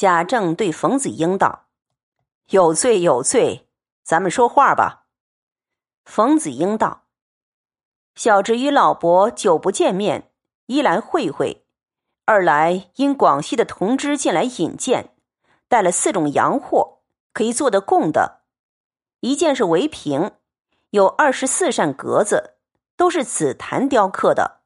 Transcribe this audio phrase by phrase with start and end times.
[0.00, 1.66] 贾政对冯子英道
[2.48, 3.68] ：“有罪有罪，
[4.02, 5.04] 咱们说话吧。”
[6.06, 7.02] 冯子英道
[8.16, 10.30] ：“小侄与老伯久不见面，
[10.68, 11.66] 一来会会，
[12.24, 15.14] 二来因广西的同知进来引荐，
[15.68, 17.00] 带了四种洋货，
[17.34, 18.40] 可以做的供的。
[19.20, 20.32] 一件是围屏，
[20.92, 22.54] 有二十四扇格子，
[22.96, 24.62] 都是紫檀雕刻的，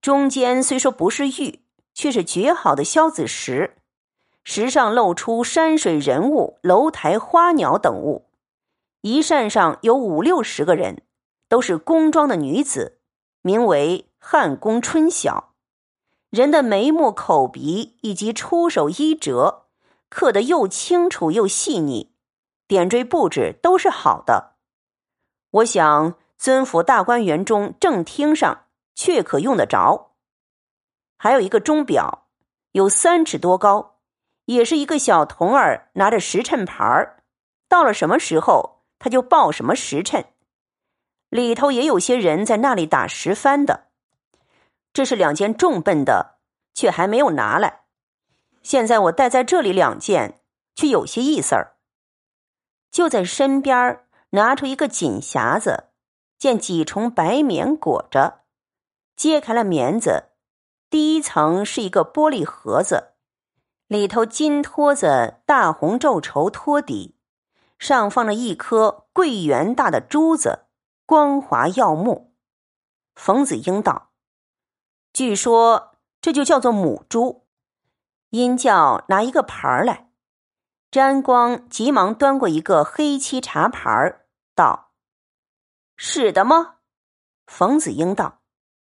[0.00, 3.78] 中间虽说不是玉，却是绝好的萧子石。”
[4.44, 8.28] 石上露出山水人物、楼台花鸟等物，
[9.02, 11.02] 一扇上有五六十个人，
[11.48, 12.98] 都是宫装的女子，
[13.40, 15.54] 名为汉宫春晓。
[16.30, 19.66] 人的眉目、口鼻以及出手衣褶，
[20.08, 22.12] 刻得又清楚又细腻，
[22.66, 24.54] 点缀布置都是好的。
[25.50, 28.64] 我想尊府大观园中正厅上
[28.94, 30.12] 确可用得着。
[31.16, 32.26] 还有一个钟表，
[32.72, 34.00] 有三尺多高。
[34.46, 37.22] 也是一个小童儿拿着时辰牌儿，
[37.68, 40.24] 到了什么时候他就报什么时辰。
[41.28, 43.88] 里头也有些人在那里打十番的。
[44.92, 46.38] 这是两件重笨的，
[46.74, 47.84] 却还没有拿来。
[48.62, 50.40] 现在我带在这里两件，
[50.74, 51.76] 却有些意思儿。
[52.90, 55.84] 就在身边拿出一个锦匣子，
[56.38, 58.42] 见几重白棉裹着，
[59.16, 60.24] 揭开了棉子，
[60.90, 63.11] 第一层是一个玻璃盒子。
[63.92, 67.14] 里头金托子大红皱绸托底，
[67.78, 70.60] 上放着一颗桂圆大的珠子，
[71.04, 72.34] 光滑耀目。
[73.14, 74.12] 冯子英道
[75.12, 77.46] ：“据说这就叫做母珠。”
[78.32, 80.10] 因叫拿一个盘儿来，
[80.90, 84.92] 沾光急忙端过一个黑漆茶盘儿，道
[85.98, 86.76] ：“使得吗？”
[87.46, 88.40] 冯子英道：“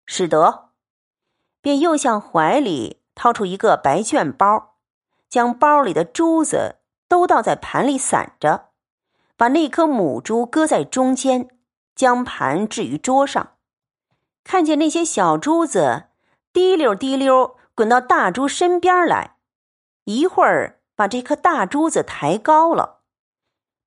[0.07, 0.69] 使得。”
[1.59, 4.71] 便又向怀里掏出一个白绢包。
[5.29, 8.69] 将包里的珠子都倒在盘里散着，
[9.35, 11.49] 把那颗母珠搁在中间，
[11.95, 13.57] 将盘置于桌上。
[14.43, 16.09] 看见那些小珠子
[16.53, 19.37] 滴溜滴溜滚到大珠身边来，
[20.05, 23.01] 一会儿把这颗大珠子抬高了，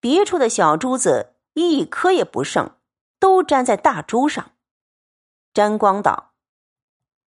[0.01, 2.77] 别处的小珠子一颗也不剩，
[3.19, 4.51] 都粘在大珠上。
[5.55, 6.35] 沾光道：“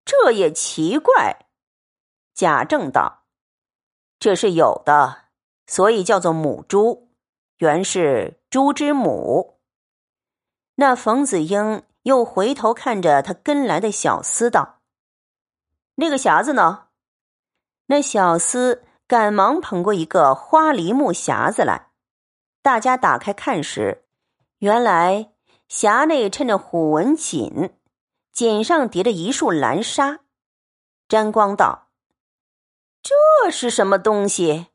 [0.05, 1.47] 这也奇怪。”
[2.35, 3.20] 贾政道。
[4.21, 5.23] 这是有的，
[5.65, 7.09] 所以叫做母猪，
[7.57, 9.57] 原是猪之母。
[10.75, 14.81] 那冯子英又回头看着他跟来的小厮道
[15.97, 16.89] ：“那个匣子呢？”
[17.89, 21.89] 那小厮赶忙捧过一个花梨木匣子来，
[22.61, 24.05] 大家打开看时，
[24.59, 25.31] 原来
[25.67, 27.73] 匣内衬着虎纹锦，
[28.31, 30.19] 锦上叠着一束蓝纱。
[31.09, 31.87] 沾光道。
[33.43, 34.67] 这是什么东西？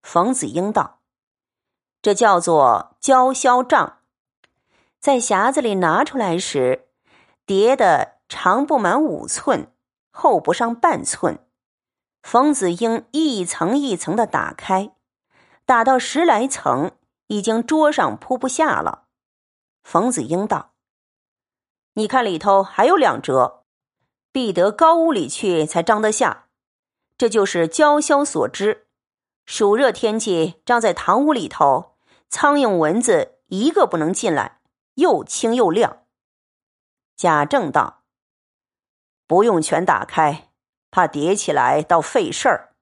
[0.00, 1.00] 冯子英道
[2.00, 3.98] ：“这叫做娇绡帐，
[5.00, 6.88] 在匣子里拿出来时，
[7.44, 9.74] 叠的长不满五寸，
[10.12, 11.44] 厚不上半寸。
[12.22, 14.92] 冯子英一层一层的打开，
[15.66, 16.92] 打到十来层，
[17.26, 19.06] 已经桌上铺不下了。
[19.82, 20.74] 冯子英道
[21.94, 23.64] ：‘你看里头还有两折，
[24.30, 26.44] 必得高屋里去才装得下。’”
[27.20, 28.86] 这就是娇绡所知，
[29.44, 31.98] 暑热天气张在堂屋里头，
[32.30, 34.62] 苍蝇蚊子一个不能进来，
[34.94, 36.06] 又清又亮。
[37.18, 38.04] 贾政道
[39.28, 40.48] ：“不用全打开，
[40.90, 42.74] 怕叠起来倒费事儿。”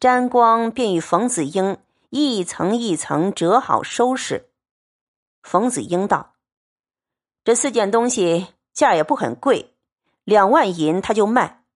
[0.00, 1.76] 沾光便与冯子英
[2.08, 4.48] 一层一层折好收拾。
[5.42, 6.36] 冯子英道
[7.44, 9.76] ：“这四件东西价也不很贵，
[10.24, 11.66] 两万银他就卖，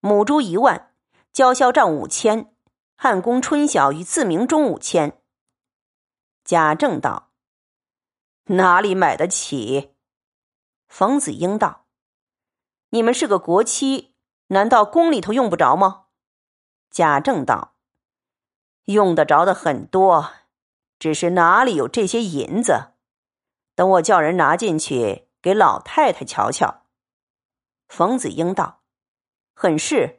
[0.00, 0.88] 母猪一万。”
[1.32, 2.54] 娇绡帐五千，
[2.94, 5.18] 汉宫春晓与自鸣钟五千。
[6.44, 7.32] 贾政道
[8.52, 9.94] ：“哪里买得起？”
[10.88, 11.86] 冯子英道
[12.90, 14.14] ：“你们是个国戚，
[14.48, 16.08] 难道宫里头用不着吗？”
[16.92, 17.76] 贾政道
[18.84, 20.34] ：“用得着的很多，
[20.98, 22.92] 只是哪里有这些银子？
[23.74, 26.82] 等我叫人拿进去给老太太瞧瞧。”
[27.88, 28.82] 冯子英道
[29.56, 30.18] ：“很是。”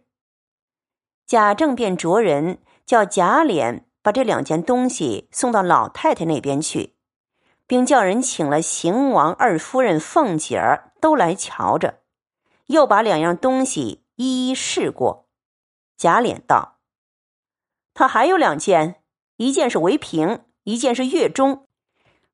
[1.25, 6.95] 贾政便着人叫贾琏把这两件东西送到老太太那边去，
[7.65, 12.01] 并叫人请了邢王二夫人凤姐儿都来瞧着，
[12.67, 15.29] 又把两样东西一一试过。
[15.97, 16.79] 贾琏道
[17.95, 19.01] ：“他还有两件，
[19.37, 21.67] 一件是围屏，一件是月钟，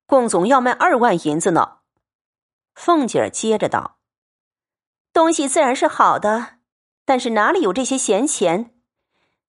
[0.08, 1.78] 共总要卖二万银子呢。”
[2.74, 4.00] 凤姐儿接着道
[5.14, 6.58] ：“东西自然是好的，
[7.06, 8.74] 但是哪里有这些闲钱？”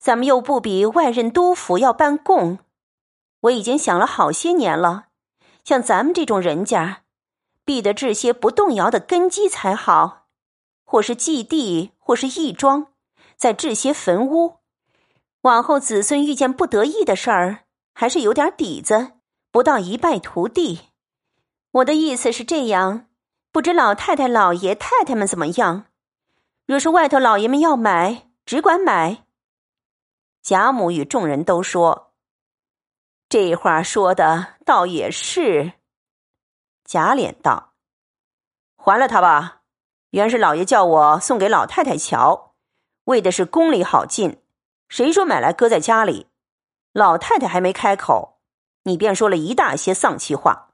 [0.00, 2.58] 咱们又不比外任督府要办贡。
[3.42, 5.08] 我已经想了好些年了，
[5.62, 7.02] 像咱们这种人家，
[7.66, 10.26] 必得置些不动摇的根基才好，
[10.84, 12.86] 或是祭地，或是义庄，
[13.36, 14.56] 再置些坟屋。
[15.42, 17.64] 往后子孙遇见不得意的事儿，
[17.94, 19.12] 还是有点底子，
[19.50, 20.80] 不到一败涂地。
[21.72, 23.06] 我的意思是这样，
[23.52, 25.84] 不知老太太、老爷太太们怎么样？
[26.66, 29.24] 若是外头老爷们要买，只管买。
[30.42, 32.12] 贾母与众人都说
[33.28, 35.74] ：“这话说的倒也是。”
[36.84, 37.74] 贾琏道
[38.76, 39.62] ：“还了他吧，
[40.10, 42.54] 原是老爷叫我送给老太太瞧，
[43.04, 44.42] 为的是宫里好进。”
[44.88, 46.26] 谁说买来搁在家里？
[46.92, 48.40] 老太太还没开口，
[48.82, 50.72] 你便说了一大些丧气话。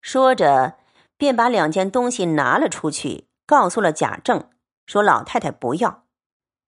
[0.00, 0.78] 说着，
[1.18, 4.48] 便把两件东西拿了出去，告诉了贾政，
[4.86, 6.06] 说老太太不要，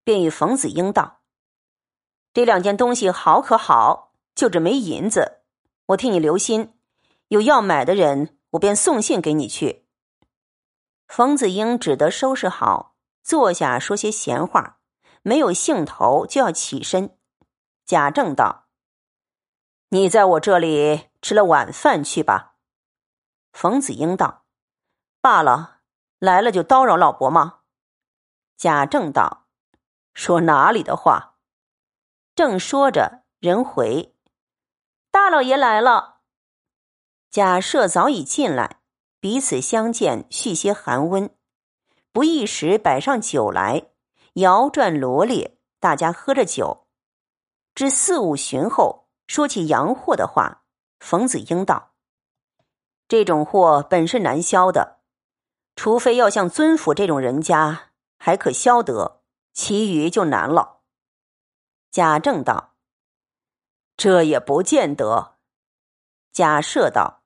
[0.05, 1.23] 便与冯子英道
[2.35, 5.43] ：“这两件东西好可好，就这没银子，
[5.87, 6.75] 我替你留心，
[7.29, 9.87] 有要买的人，我便送信给你去。”
[11.07, 14.81] 冯子英只得收拾好，坐下说些闲话。
[15.23, 17.17] 没有兴头就要起身，
[17.87, 18.67] 贾政道
[19.91, 22.57] ：“你在我这里吃了晚饭去吧。”
[23.55, 24.45] 冯子英道
[25.23, 25.79] ：“罢了，
[26.19, 27.61] 来了就叨扰老伯吗？”
[28.59, 29.47] 贾政道
[30.13, 31.31] ：“说哪里的话？”
[32.35, 34.13] 正说着，人回
[35.13, 36.23] ：“大老爷来了。”
[37.31, 38.81] 贾赦早已进来，
[39.21, 41.31] 彼此相见，续些寒温，
[42.13, 43.91] 不一时摆上酒来。
[44.35, 46.89] 摇转罗列，大家喝着酒，
[47.73, 50.65] 至四五旬后，说起洋货的话，
[50.99, 51.93] 冯子英道
[53.07, 54.99] ：“这种货本是难销的，
[55.77, 59.23] 除非要像尊府这种人家，还可销得，
[59.53, 60.73] 其余就难了。”
[61.95, 62.75] 贾政道
[63.97, 65.37] ：“这也不见得。”
[66.35, 67.23] 贾赦道：“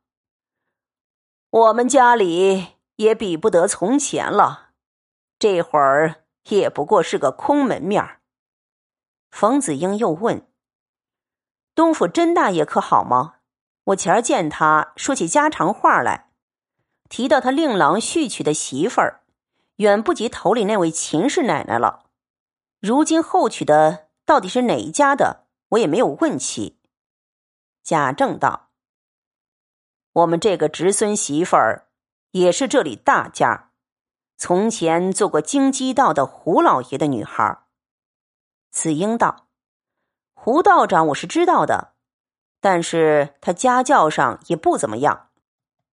[1.48, 4.72] 我们家里也比不得从前了，
[5.38, 8.20] 这会儿。”也不过是个空门面儿。
[9.30, 10.46] 冯子英又问
[11.74, 13.36] ：“东府甄大爷可好吗？
[13.84, 16.30] 我前儿见他说起家常话来，
[17.08, 19.22] 提到他令郎续娶的媳妇儿，
[19.76, 22.06] 远不及头里那位秦氏奶奶了。
[22.80, 26.78] 如今后娶的到底是哪一家的，我也没有问起。”
[27.82, 28.68] 贾政道
[30.12, 31.88] ：“我们这个侄孙媳妇儿，
[32.32, 33.70] 也是这里大家。”
[34.36, 37.64] 从前做过京畿道的胡老爷的女孩，
[38.70, 39.48] 紫英道
[40.34, 41.94] ：“胡道长我是知道的，
[42.60, 45.30] 但是他家教上也不怎么样。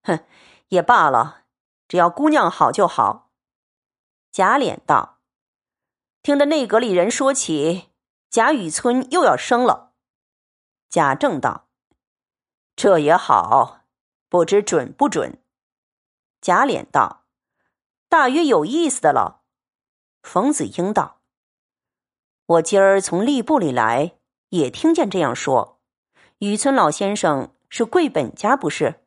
[0.03, 0.19] 哼，
[0.67, 1.45] 也罢了，
[1.87, 3.31] 只要姑娘好就好。”
[4.29, 5.19] 贾琏道
[6.21, 7.89] ：“听得内阁里人说起，
[8.35, 9.93] 贾雨村又要生了。”
[10.91, 11.69] 贾政道
[12.75, 13.85] ：“这也好，
[14.27, 15.41] 不知准不准。”
[16.43, 17.23] 贾琏道。
[18.09, 19.43] 大约有意思的了，
[20.21, 21.21] 冯子英道
[22.45, 24.17] ：“我今儿从吏部里来，
[24.49, 25.79] 也听见这样说。
[26.39, 29.05] 雨村老先生是贵本家，不是？”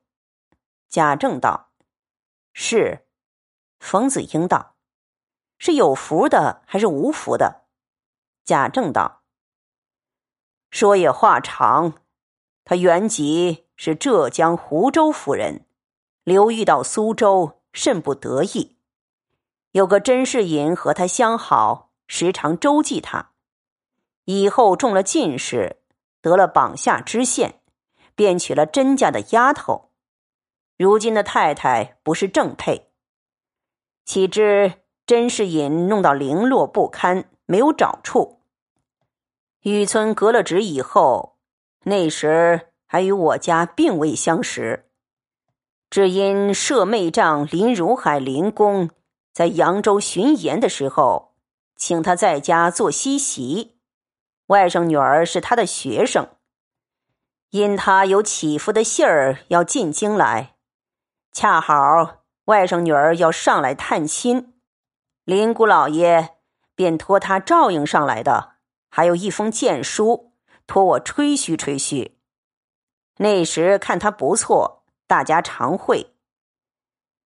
[0.88, 1.69] 贾政道
[2.54, 3.06] ：“是。”
[3.78, 4.76] 冯子英道
[5.58, 7.66] ：“是有福的还是无福的？”
[8.46, 9.16] 贾政道
[10.70, 11.94] ：“说也话长，
[12.64, 15.64] 他原籍是浙江湖州府人，
[16.25, 18.76] 流寓到苏州，甚不得意。”
[19.72, 23.32] 有个甄士隐和他相好，时常周济他。
[24.25, 25.76] 以后中了进士，
[26.20, 27.60] 得了榜下知县，
[28.14, 29.90] 便娶了甄家的丫头。
[30.76, 32.90] 如今的太太不是正配。
[34.04, 38.38] 岂知甄士隐弄到零落不堪，没有找处。
[39.70, 41.37] 雨村革了职以后，
[41.84, 44.90] 那时还与我家并未相识，
[45.90, 48.90] 只因舍妹丈林如海林公。
[49.32, 51.34] 在扬州巡盐的时候，
[51.76, 53.78] 请他在家做西席。
[54.46, 56.28] 外甥女儿是他的学生，
[57.50, 60.56] 因他有祈福的信儿要进京来，
[61.30, 64.54] 恰好外甥女儿要上来探亲，
[65.25, 66.30] 林姑老爷
[66.75, 68.54] 便托他照应上来的，
[68.88, 70.33] 还有一封荐书，
[70.66, 72.18] 托我吹嘘吹嘘。
[73.18, 76.14] 那时看他不错，大家常会。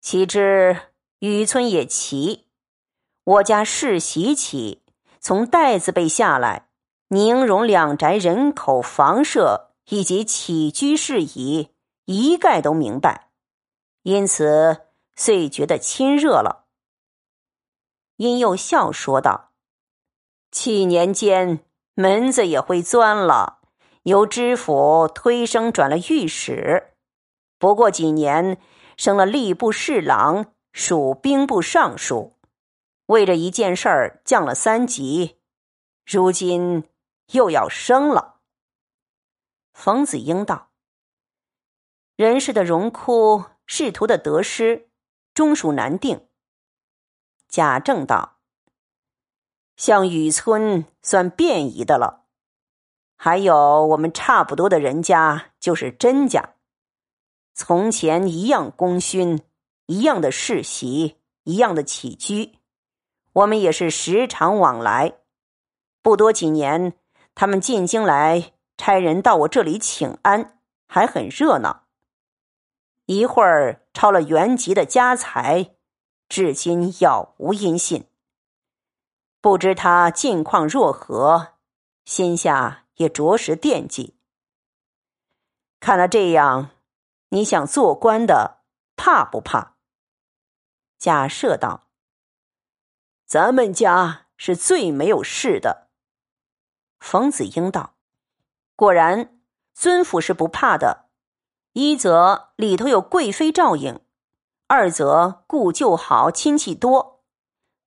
[0.00, 0.76] 岂知。
[1.22, 2.46] 雨村也奇，
[3.24, 4.82] 我家世袭起，
[5.20, 6.70] 从袋子被下来，
[7.08, 11.74] 宁荣两宅人口、房舍以及起居事宜，
[12.06, 13.28] 一概都明白，
[14.02, 16.68] 因此遂觉得亲热了。
[18.16, 19.49] 因又笑说道
[20.52, 21.64] ：“七年间
[21.94, 23.60] 门子也会钻了，
[24.02, 26.94] 由知府推升转了御史，
[27.58, 28.60] 不过几年
[28.96, 32.36] 升了吏部侍郎，属兵部尚书，
[33.06, 35.38] 为这一件事儿降了三级，
[36.04, 36.88] 如今
[37.32, 38.40] 又要升了。
[39.72, 40.72] 冯子英道
[42.16, 44.88] ：“人世的荣枯，仕途的得失，
[45.32, 46.26] 终属难定。”
[47.48, 48.39] 贾政道。
[49.80, 52.26] 像雨村算便宜的了，
[53.16, 56.56] 还有我们差不多的人家就是甄家，
[57.54, 59.40] 从前一样功勋，
[59.86, 62.58] 一样的世袭，一样的起居，
[63.32, 65.14] 我们也是时常往来。
[66.02, 66.92] 不多几年，
[67.34, 70.58] 他们进京来差人到我这里请安，
[70.88, 71.86] 还很热闹。
[73.06, 75.74] 一会儿抄了原籍的家财，
[76.28, 78.04] 至今杳无音信。
[79.40, 81.54] 不知他近况若何，
[82.04, 84.18] 心下也着实惦记。
[85.80, 86.70] 看了这样，
[87.30, 88.58] 你想做官的
[88.96, 89.76] 怕不怕？
[90.98, 91.88] 贾赦道
[93.24, 95.88] ：“咱们家是最没有事的。”
[97.00, 97.94] 冯子英道
[98.76, 99.40] ：“果然，
[99.72, 101.08] 尊府是不怕的。
[101.72, 104.04] 一则里头有贵妃照应，
[104.66, 107.24] 二则故旧好，亲戚多，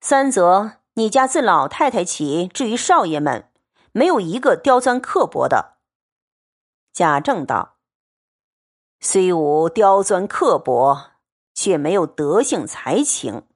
[0.01, 3.49] 三则……”你家自老太太起，至于少爷们，
[3.93, 5.77] 没有一个刁钻刻薄的。
[6.91, 7.79] 贾政道
[9.01, 11.13] ：“虽无刁钻刻薄，
[11.55, 13.47] 却没有德性才情，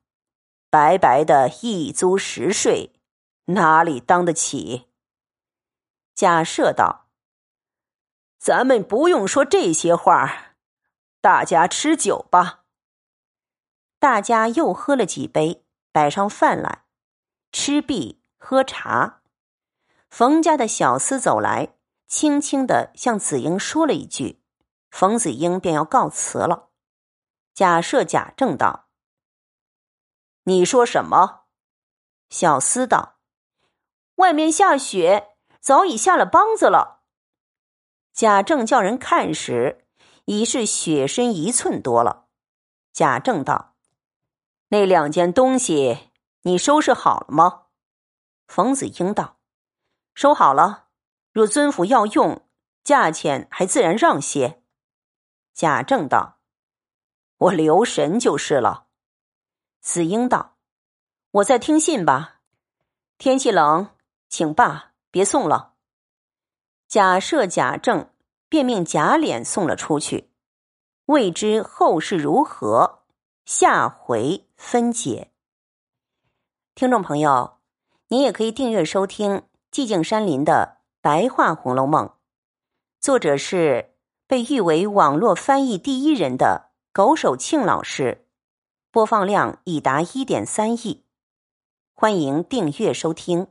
[0.71, 2.93] 白白的一租十税，
[3.45, 4.87] 哪里当得起？”
[6.15, 7.05] 贾赦道
[8.41, 10.55] ：“咱们不用说这些话，
[11.21, 12.63] 大家吃酒吧。”
[13.99, 16.85] 大家又喝了几杯，摆上饭来。
[17.51, 19.21] 吃毕喝茶，
[20.09, 21.75] 冯家的小厮走来，
[22.07, 24.41] 轻轻的向子英说了一句，
[24.91, 26.69] 冯子英便要告辞了。
[27.53, 28.89] 假设贾政道
[30.43, 31.45] ：“你说什么？”
[32.29, 33.17] 小厮道
[34.15, 37.01] ：“外面下雪，早已下了梆子了。”
[38.13, 39.85] 贾政叫人看时，
[40.25, 42.27] 已是雪深一寸多了。
[42.93, 43.75] 贾政道
[44.69, 46.06] ：“那两件东西。”
[46.47, 47.63] 你收拾好了吗？
[48.47, 49.39] 冯子英道
[50.15, 50.87] ：“收好了。
[51.33, 52.47] 若尊府要用，
[52.85, 54.63] 价钱还自然让些。”
[55.53, 56.39] 贾政道
[57.35, 58.87] ：“我留神就是了。”
[59.83, 60.55] 子英道
[61.31, 62.39] ：“我在听信吧。
[63.17, 63.89] 天气冷，
[64.29, 65.73] 请罢，别送了。”
[66.87, 68.13] 假设、贾政
[68.47, 70.31] 便命贾琏送了出去。
[71.07, 73.03] 未知后事如何，
[73.43, 75.33] 下回分解。
[76.77, 77.57] 听众朋友，
[78.09, 79.41] 您也可以订阅收听
[79.71, 82.05] 寂静山林的白话《红楼梦》，
[82.99, 83.95] 作者是
[84.27, 88.27] 被誉为网络翻译第一人的狗守庆老师，
[88.91, 91.03] 播放量已达一点三亿，
[91.95, 93.47] 欢迎订阅收听。